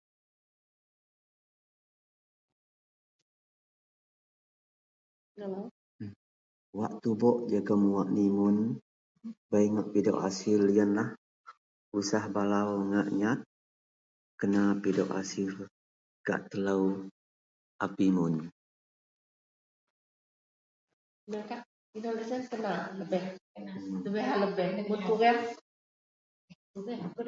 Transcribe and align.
wak 6.79 6.93
tubouk 7.03 7.37
jegum 7.49 7.81
wak 7.97 8.09
nimun, 8.15 8.57
bei 9.49 9.65
ngak 9.73 9.89
pidok 9.93 10.21
hasil 10.23 10.61
ienlah 10.73 11.09
usah 11.99 12.23
balau 12.35 12.69
ngak 12.89 13.09
nyat, 13.19 13.39
kena 14.39 14.63
pidok 14.83 15.09
hasil 15.17 15.51
gak 16.25 16.41
telou 16.53 16.83
a 17.81 17.83
pimun... 17.89 18.35